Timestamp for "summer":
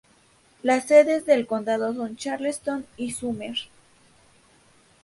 3.11-3.55